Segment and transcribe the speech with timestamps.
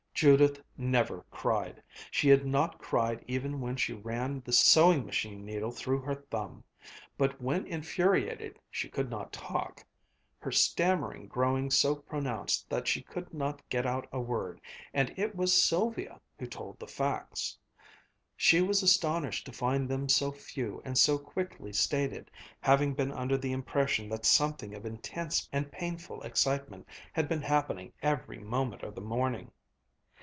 [0.13, 5.71] Judith never cried; she had not cried even when she ran the sewing machine needle
[5.71, 6.63] through her thumb;
[7.17, 9.83] but when infuriated she could not talk,
[10.37, 14.61] her stammering growing so pronounced that she could not get out a word,
[14.93, 17.57] and it was Sylvia who told the facts.
[18.37, 22.29] She was astonished to find them so few and so quickly stated,
[22.59, 27.91] having been under the impression that something of intense and painful excitement had been happening
[28.03, 29.49] every moment of the morning.